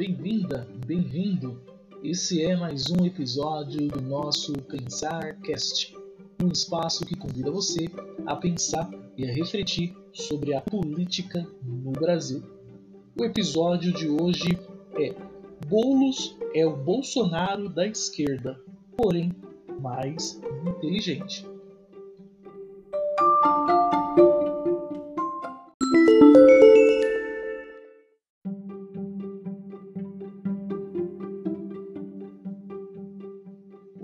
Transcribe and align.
Bem-vinda, 0.00 0.66
bem-vindo. 0.86 1.60
Esse 2.02 2.42
é 2.42 2.56
mais 2.56 2.90
um 2.90 3.04
episódio 3.04 3.86
do 3.86 4.00
nosso 4.00 4.54
Pensar 4.62 5.38
Cast, 5.42 5.94
um 6.42 6.48
espaço 6.48 7.04
que 7.04 7.14
convida 7.14 7.50
você 7.50 7.84
a 8.24 8.34
pensar 8.34 8.88
e 9.14 9.28
a 9.28 9.30
refletir 9.30 9.94
sobre 10.10 10.54
a 10.54 10.62
política 10.62 11.46
no 11.62 11.92
Brasil. 11.92 12.42
O 13.14 13.26
episódio 13.26 13.92
de 13.92 14.08
hoje 14.08 14.58
é 14.94 15.14
Bolos 15.68 16.34
é 16.54 16.64
o 16.64 16.74
Bolsonaro 16.74 17.68
da 17.68 17.86
esquerda, 17.86 18.58
porém 18.96 19.30
mais 19.82 20.40
inteligente. 20.66 21.49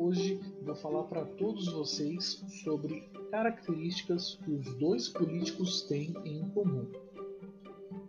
Hoje 0.07 0.41
vou 0.63 0.77
falar 0.77 1.03
para 1.03 1.25
todos 1.25 1.67
vocês 1.67 2.41
sobre 2.63 3.11
características 3.29 4.39
que 4.45 4.53
os 4.53 4.73
dois 4.77 5.09
políticos 5.09 5.83
têm 5.83 6.15
em 6.25 6.49
comum. 6.51 6.87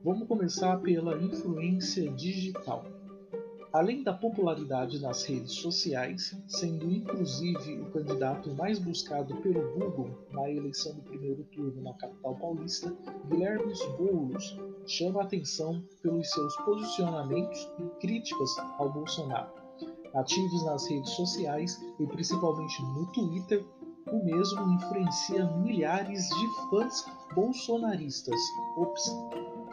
Vamos 0.04 0.28
começar 0.28 0.78
pela 0.78 1.20
influência 1.20 2.08
digital. 2.12 2.86
Além 3.74 4.04
da 4.04 4.14
popularidade 4.14 5.02
nas 5.02 5.26
redes 5.26 5.54
sociais, 5.54 6.40
sendo 6.48 6.88
inclusive 6.88 7.82
o 7.82 7.90
candidato 7.90 8.54
mais 8.54 8.78
buscado 8.78 9.36
pelo 9.38 9.74
Google 9.74 10.12
na 10.32 10.48
eleição 10.52 10.94
do 10.94 11.02
primeiro 11.02 11.44
turno 11.46 11.82
na 11.82 11.96
capital 11.96 12.36
paulista, 12.36 12.96
Guilherme 13.28 13.74
Boulos 13.98 14.56
chama 14.86 15.24
atenção 15.24 15.84
pelos 16.04 16.30
seus 16.30 16.56
posicionamentos 16.58 17.68
e 17.80 18.00
críticas 18.00 18.56
ao 18.78 18.94
Bolsonaro. 18.94 19.67
Ativos 20.14 20.66
nas 20.66 20.88
redes 20.88 21.12
sociais 21.12 21.80
e 22.00 22.08
principalmente 22.08 22.82
no 22.82 23.06
Twitter, 23.12 23.66
o 24.12 24.24
mesmo 24.24 24.74
influencia 24.74 25.46
milhares 25.58 26.28
de 26.30 26.70
fãs 26.70 27.06
bolsonaristas. 27.36 28.40
Ops, 28.78 29.04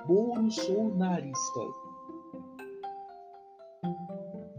bolsonarista 0.07 1.61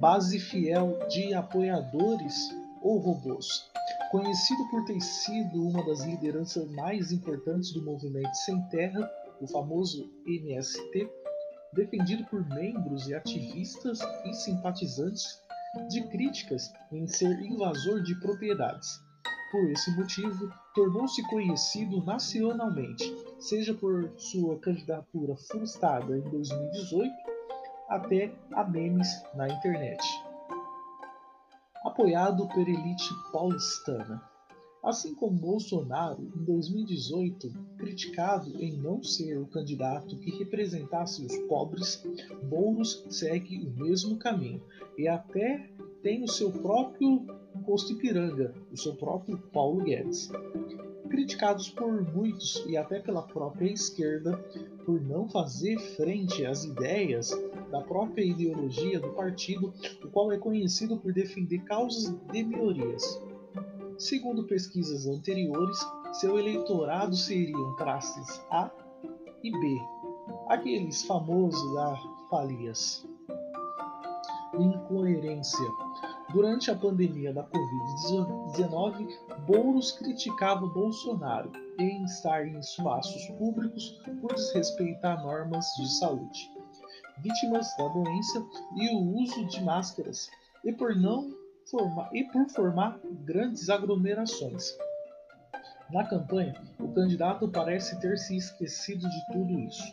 base 0.06 0.40
fiel 0.40 1.00
de 1.08 1.34
apoiadores 1.34 2.36
ou 2.80 3.00
robôs. 3.00 3.68
Conhecido 4.12 4.70
por 4.70 4.86
ter 4.86 5.02
sido 5.02 5.68
uma 5.68 5.84
das 5.84 6.02
lideranças 6.02 6.70
mais 6.72 7.12
importantes 7.12 7.74
do 7.74 7.84
movimento 7.84 8.34
Sem 8.36 8.62
Terra, 8.70 9.10
o 9.42 9.48
famoso 9.48 10.08
MST, 10.28 11.10
defendido 11.74 12.24
por 12.26 12.48
membros 12.50 13.08
e 13.08 13.16
ativistas 13.16 14.00
e 14.26 14.34
simpatizantes 14.34 15.42
de 15.90 16.02
críticas 16.10 16.74
em 16.92 17.08
ser 17.08 17.40
invasor 17.42 18.02
de 18.02 18.16
propriedades. 18.20 19.04
Por 19.52 19.70
esse 19.72 19.96
motivo, 19.96 20.52
tornou-se 20.74 21.22
conhecido 21.30 22.04
nacionalmente, 22.04 23.16
seja 23.40 23.74
por 23.74 24.12
sua 24.18 24.60
candidatura 24.60 25.36
frustrada 25.36 26.18
em 26.18 26.30
2018 26.30 27.14
até 27.90 28.34
a 28.54 28.64
memes 28.64 29.08
na 29.36 29.48
internet. 29.48 30.04
Apoiado 31.86 32.48
por 32.48 32.68
elite 32.68 33.10
paulistana. 33.32 34.35
Assim 34.86 35.16
como 35.16 35.36
Bolsonaro, 35.36 36.22
em 36.22 36.46
2018, 36.46 37.52
criticado 37.76 38.52
em 38.62 38.78
não 38.78 39.02
ser 39.02 39.40
o 39.40 39.48
candidato 39.48 40.16
que 40.20 40.30
representasse 40.38 41.26
os 41.26 41.36
pobres, 41.48 42.04
Boulos 42.44 43.04
segue 43.10 43.66
o 43.66 43.72
mesmo 43.72 44.16
caminho 44.18 44.62
e 44.96 45.08
até 45.08 45.68
tem 46.04 46.24
o 46.24 46.28
seu 46.28 46.52
próprio 46.52 47.26
posto 47.66 47.94
Ipiranga, 47.94 48.54
o 48.72 48.78
seu 48.78 48.96
próprio 48.96 49.40
Paulo 49.52 49.84
Guedes 49.84 50.30
criticados 51.16 51.70
por 51.70 52.04
muitos 52.14 52.64
e 52.68 52.76
até 52.76 53.00
pela 53.00 53.22
própria 53.22 53.72
esquerda 53.72 54.38
por 54.86 55.02
não 55.02 55.30
fazer 55.30 55.78
frente 55.96 56.46
às 56.46 56.66
ideias 56.66 57.32
da 57.72 57.82
própria 57.82 58.24
ideologia 58.24 59.00
do 59.00 59.14
partido, 59.14 59.74
o 60.04 60.10
qual 60.10 60.32
é 60.32 60.38
conhecido 60.38 60.98
por 60.98 61.14
defender 61.14 61.60
causas 61.60 62.14
de 62.32 62.44
minorias. 62.44 63.22
Segundo 63.98 64.44
pesquisas 64.44 65.08
anteriores, 65.08 65.78
seu 66.14 66.38
eleitorado 66.38 67.16
seriam 67.16 67.76
classes 67.76 68.42
A 68.52 68.70
e 69.42 69.52
B, 69.52 69.82
aqueles 70.50 71.04
famosos 71.04 71.74
da 71.74 71.96
falias. 72.30 73.08
Incoerência 74.54 75.68
Durante 76.34 76.70
a 76.70 76.76
pandemia 76.76 77.32
da 77.32 77.48
Covid-19, 77.48 79.08
Boulos 79.48 79.94
criticava 79.94 80.68
Bolsonaro 80.68 81.52
em 81.80 82.04
estar 82.04 82.46
em 82.46 82.60
espaços 82.60 83.26
públicos 83.38 84.02
por 84.20 84.34
desrespeitar 84.34 85.24
normas 85.24 85.66
de 85.78 85.98
saúde, 85.98 86.52
vítimas 87.20 87.68
da 87.78 87.88
doença 87.88 88.46
e 88.76 88.90
o 88.90 89.22
uso 89.22 89.46
de 89.46 89.64
máscaras, 89.64 90.30
e 90.66 90.74
por 90.74 90.96
não 90.96 91.32
e 92.14 92.24
por 92.26 92.48
formar 92.50 93.00
grandes 93.26 93.70
aglomerações. 93.70 94.78
Na 95.90 96.04
campanha, 96.04 96.54
o 96.80 96.88
candidato 96.94 97.48
parece 97.48 98.00
ter 98.00 98.18
se 98.18 98.36
esquecido 98.36 99.08
de 99.08 99.26
tudo 99.32 99.60
isso. 99.60 99.84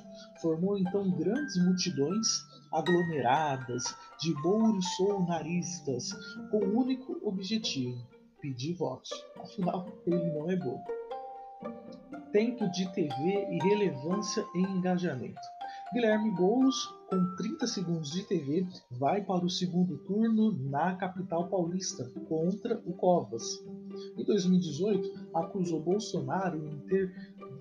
Formou 0.41 0.79
então 0.79 1.11
grandes 1.11 1.57
multidões 1.63 2.27
aglomeradas 2.73 3.85
de 4.19 4.35
bolsonaristas 4.43 6.13
com 6.51 6.59
o 6.59 6.79
único 6.79 7.19
objetivo: 7.23 8.07
pedir 8.41 8.75
votos. 8.75 9.11
Afinal, 9.39 9.87
ele 10.07 10.31
não 10.33 10.51
é 10.51 10.57
bobo. 10.57 10.85
Tempo 12.33 12.71
de 12.71 12.91
TV 12.93 13.47
e 13.51 13.59
relevância 13.59 14.45
em 14.55 14.63
engajamento. 14.63 15.41
Guilherme 15.93 16.31
Boulos, 16.31 16.87
com 17.11 17.37
30 17.37 17.67
segundos 17.67 18.13
de 18.13 18.23
TV, 18.23 18.67
vai 18.93 19.23
para 19.23 19.45
o 19.45 19.51
segundo 19.51 19.99
turno 19.99 20.53
na 20.71 20.97
capital 20.97 21.49
paulista 21.49 22.11
contra 22.27 22.81
o 22.87 22.95
Covas. 22.95 23.63
Em 24.17 24.25
2018, 24.25 25.29
acusou 25.35 25.83
Bolsonaro 25.83 26.57
em 26.57 26.79
ter 26.89 27.13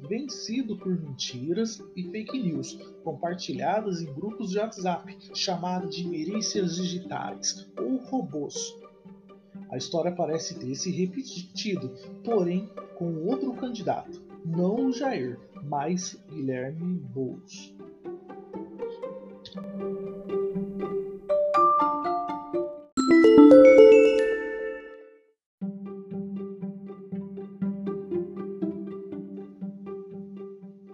vencido 0.08 0.78
por 0.78 0.98
mentiras 0.98 1.84
e 1.94 2.10
fake 2.10 2.42
news 2.42 2.80
compartilhadas 3.04 4.02
em 4.02 4.14
grupos 4.14 4.52
de 4.52 4.60
WhatsApp 4.60 5.18
chamados 5.36 5.94
de 5.94 6.08
milícias 6.08 6.78
digitais 6.78 7.70
ou 7.78 7.98
robôs. 7.98 8.74
A 9.70 9.76
história 9.76 10.12
parece 10.12 10.58
ter 10.58 10.74
se 10.76 10.90
repetido, 10.90 11.94
porém 12.24 12.70
com 12.96 13.26
outro 13.26 13.54
candidato, 13.56 14.22
não 14.46 14.88
o 14.88 14.94
Jair, 14.94 15.38
mas 15.64 16.18
Guilherme 16.30 16.98
Boulos. 16.98 17.76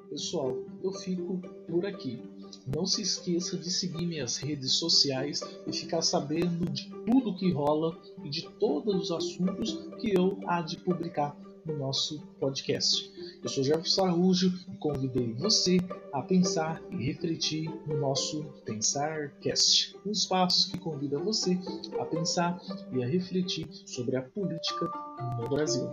Pessoal, 0.09 0.57
eu 0.83 0.91
fico 0.91 1.39
por 1.67 1.85
aqui. 1.85 2.19
Não 2.65 2.87
se 2.87 3.03
esqueça 3.03 3.55
de 3.59 3.69
seguir 3.69 4.07
minhas 4.07 4.37
redes 4.37 4.71
sociais 4.73 5.41
e 5.67 5.71
ficar 5.71 6.01
sabendo 6.01 6.67
de 6.71 6.89
tudo 7.05 7.35
que 7.35 7.51
rola 7.51 7.95
e 8.23 8.29
de 8.29 8.49
todos 8.59 8.95
os 9.03 9.11
assuntos 9.11 9.87
que 10.01 10.17
eu 10.17 10.39
há 10.47 10.63
de 10.63 10.77
publicar 10.77 11.37
no 11.63 11.77
nosso 11.77 12.25
podcast. 12.39 13.16
Eu 13.47 13.49
sou 13.49 13.63
Jefferson 13.63 14.03
Araújo 14.07 14.51
e 14.69 14.75
convidei 14.75 15.31
você 15.31 15.77
a 16.11 16.21
pensar 16.21 16.83
e 16.91 16.97
refletir 16.97 17.63
no 17.87 17.97
nosso 17.97 18.43
Pensar 18.65 19.29
Cast, 19.39 19.95
um 20.05 20.11
espaço 20.11 20.69
que 20.69 20.77
convida 20.77 21.17
você 21.17 21.57
a 21.97 22.03
pensar 22.03 22.59
e 22.91 23.01
a 23.01 23.07
refletir 23.07 23.65
sobre 23.85 24.17
a 24.17 24.21
política 24.21 24.91
no 25.39 25.47
Brasil. 25.47 25.89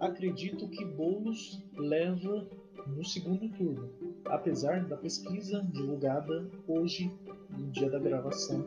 acredito 0.00 0.68
que 0.68 0.84
Boulos 0.84 1.62
leva 1.76 2.48
no 2.86 3.04
segundo 3.04 3.48
turno, 3.50 3.90
apesar 4.26 4.84
da 4.84 4.96
pesquisa 4.96 5.62
divulgada 5.72 6.50
hoje, 6.66 7.12
no 7.50 7.70
dia 7.70 7.90
da 7.90 7.98
gravação, 7.98 8.64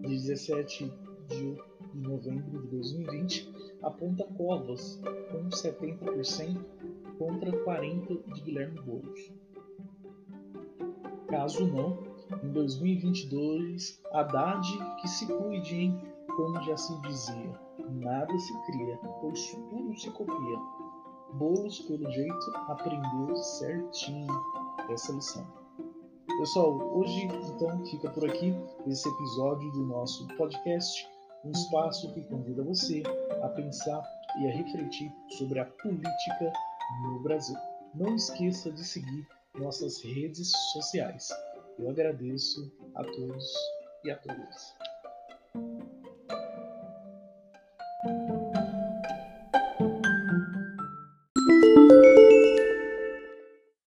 de 0.00 0.08
17 0.08 0.92
de 1.28 1.58
novembro 1.94 2.62
de 2.62 2.68
2020, 2.68 3.52
aponta 3.82 4.24
Covas 4.36 5.00
com 5.30 5.48
70% 5.48 6.64
contra 7.18 7.52
40% 7.52 8.34
de 8.34 8.40
Guilherme 8.40 8.80
Boulos. 8.80 9.32
Caso 11.28 11.66
não, 11.66 11.98
em 12.42 12.52
2022, 12.52 14.02
Haddad 14.12 14.66
que 15.00 15.08
se 15.08 15.26
cuide, 15.26 15.76
hein? 15.76 16.00
como 16.36 16.62
já 16.62 16.76
se 16.76 16.98
dizia, 17.02 17.60
nada 17.90 18.38
se 18.38 18.62
cria, 18.64 18.96
pois 19.20 19.52
tudo 19.70 19.98
se 19.98 20.10
copia. 20.10 20.58
Bolos, 21.34 21.80
pelo 21.80 22.10
jeito, 22.10 22.50
aprendeu 22.68 23.36
certinho 23.36 24.61
essa 24.90 25.12
lição. 25.12 25.46
Pessoal, 26.38 26.98
hoje 26.98 27.24
então 27.24 27.84
fica 27.86 28.10
por 28.10 28.28
aqui 28.28 28.54
esse 28.86 29.08
episódio 29.08 29.70
do 29.72 29.86
nosso 29.86 30.26
podcast, 30.36 31.08
um 31.44 31.50
espaço 31.50 32.12
que 32.12 32.22
convida 32.24 32.62
você 32.62 33.02
a 33.42 33.48
pensar 33.48 34.02
e 34.40 34.48
a 34.48 34.52
refletir 34.52 35.12
sobre 35.38 35.60
a 35.60 35.64
política 35.64 36.52
no 37.04 37.20
Brasil. 37.22 37.56
Não 37.94 38.16
esqueça 38.16 38.72
de 38.72 38.84
seguir 38.84 39.26
nossas 39.58 40.02
redes 40.02 40.50
sociais. 40.72 41.28
Eu 41.78 41.90
agradeço 41.90 42.72
a 42.94 43.04
todos 43.04 43.52
e 44.04 44.10
a 44.10 44.16
todas. 44.16 44.91